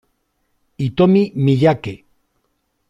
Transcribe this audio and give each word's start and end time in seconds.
Hitomi 0.79 1.21
Miyake 1.43 1.93